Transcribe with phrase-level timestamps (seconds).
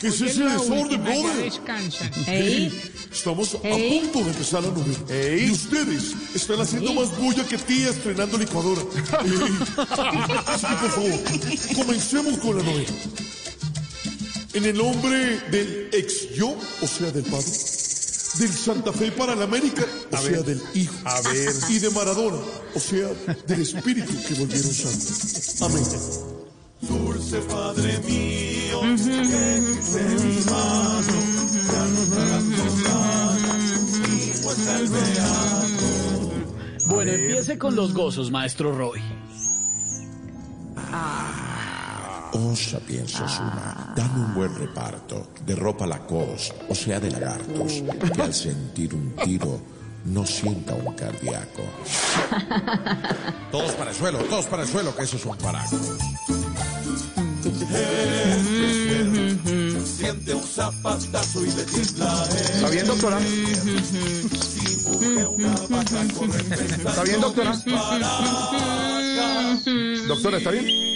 [0.00, 1.52] ¿Qué es ese desorden, brother?
[3.12, 5.36] Estamos a punto de empezar la novela.
[5.36, 8.80] Y ustedes están haciendo más bulla que tía estrenando licuadora.
[9.22, 9.58] Ey.
[10.46, 11.20] Así que, por favor,
[11.76, 12.90] comencemos con la novela.
[14.54, 17.50] En el nombre del ex yo, o sea, del padre.
[18.38, 20.94] Del Santa Fe para la América, o sea, del hijo.
[21.04, 21.52] A ver.
[21.68, 22.38] Y de Maradona,
[22.74, 23.08] o sea,
[23.46, 25.60] del espíritu que volvieron santos.
[25.60, 25.84] Amén.
[26.80, 28.39] Dulce Padre mío,
[36.86, 39.00] Bueno, empiece con los gozos, maestro Roy.
[42.32, 47.82] Oh, sapienza suma, dame un buen reparto de ropa lacos, o sea, de lagartos,
[48.14, 49.60] que al sentir un tiro
[50.04, 51.62] no sienta un cardíaco.
[53.50, 55.76] Todos para el suelo, todos para el suelo, que eso es un paraco.
[62.54, 63.18] ¿Está bien, doctora?
[66.86, 67.52] ¿Está bien, doctora?
[70.06, 70.90] Doctora, ¿está bien?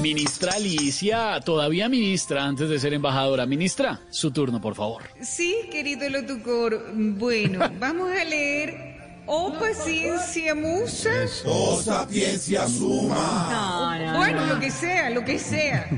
[0.00, 3.44] Ministra Alicia, todavía ministra antes de ser embajadora.
[3.46, 5.02] Ministra, su turno, por favor.
[5.20, 6.92] Sí, querido locutor.
[6.94, 8.89] Bueno, vamos a leer
[9.26, 11.10] Oh paciencia musa.
[11.44, 14.14] Oh, sapiencia suma.
[14.16, 15.88] Bueno, lo que sea, lo que sea.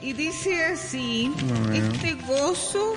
[0.00, 1.32] Y dice así,
[1.72, 2.94] este gozo.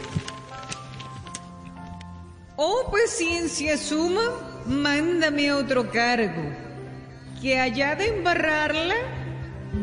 [2.56, 4.22] Oh paciencia suma,
[4.66, 6.44] mándame otro cargo.
[7.42, 8.96] Que allá de embarrarla,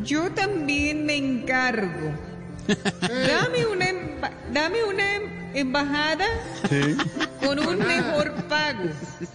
[0.03, 2.12] yo también me encargo.
[3.00, 6.26] Dame una, emba- dame una em- embajada
[7.44, 8.84] con un mejor pago.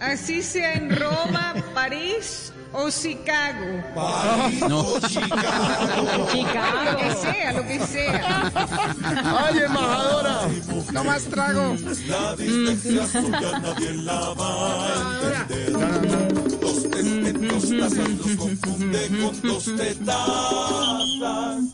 [0.00, 3.82] Así sea en Roma, París o Chicago.
[6.84, 8.52] Lo que sea, lo que sea.
[9.24, 10.40] ¡Ay, embajadora!
[10.92, 11.76] No más trago.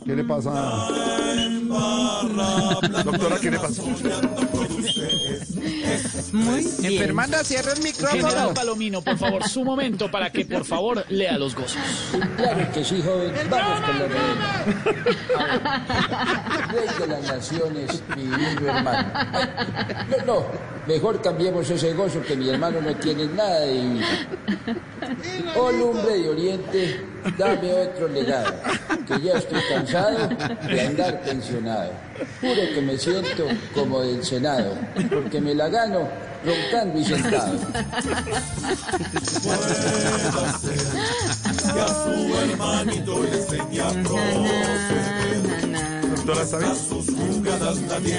[0.05, 0.89] ¿Qué le pasa?
[3.05, 3.83] Doctora, ¿qué le pasa?
[6.83, 8.55] Enfermanda, cierra el General micrófono.
[8.55, 11.79] Palomino, por favor, su momento para que, por favor, lea los gozos.
[12.37, 13.33] Claro que sí, joven.
[13.51, 14.65] Vamos con la novela.
[16.73, 19.09] Rey de las naciones, mi divino hermano.
[20.09, 20.47] No, no,
[20.87, 24.07] mejor cambiemos ese gozo que mi hermano no tiene nada de divino.
[25.56, 27.00] Oh lumbre de oriente,
[27.39, 28.55] dame otro legado,
[29.06, 30.28] que ya estoy cansado
[30.69, 31.93] de andar pensionado.
[32.41, 34.77] Juro que me siento como del Senado,
[35.11, 36.09] porque me la gano
[36.45, 37.59] roncando y sentado.
[46.15, 46.59] Doctora, ¿está
[47.99, 48.16] bien?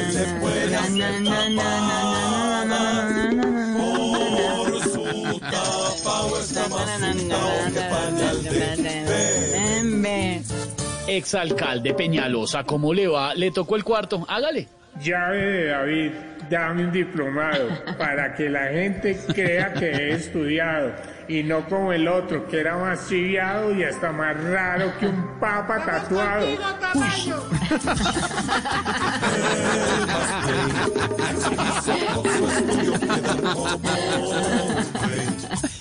[11.08, 13.34] Exalcalde Peñalosa, ¿cómo le va?
[13.34, 14.26] ¿Le tocó el cuarto?
[14.28, 14.68] Hágale.
[15.02, 16.12] Llave de David,
[16.50, 20.92] dame un diplomado para que la gente crea que he estudiado
[21.28, 25.40] y no como el otro que era más chiviado y hasta más raro que un
[25.40, 26.48] papa tatuado.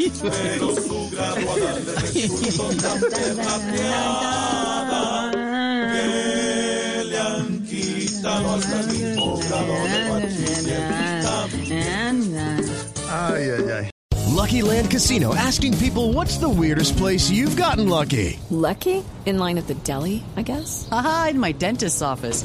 [13.09, 13.91] Ay, ay, ay.
[14.27, 18.39] Lucky Land Casino asking people what's the weirdest place you've gotten lucky?
[18.51, 19.03] Lucky?
[19.25, 20.89] In line at the deli, I guess?
[20.93, 22.45] Aha, in my dentist's office.